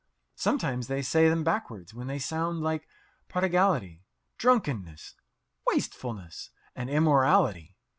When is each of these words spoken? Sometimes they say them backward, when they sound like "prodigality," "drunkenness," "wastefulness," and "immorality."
Sometimes 0.35 0.87
they 0.87 1.03
say 1.03 1.29
them 1.29 1.43
backward, 1.43 1.91
when 1.93 2.07
they 2.07 2.17
sound 2.17 2.61
like 2.61 2.87
"prodigality," 3.29 4.01
"drunkenness," 4.39 5.13
"wastefulness," 5.67 6.49
and 6.75 6.89
"immorality." 6.89 7.77